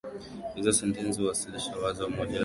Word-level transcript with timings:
Hizo 0.55 0.73
sentensi 0.73 1.21
huwasilisha 1.21 1.75
wazo 1.77 2.03
moja 2.09 2.15
kwa 2.17 2.25
kishazi 2.27 2.33
huru. 2.33 2.39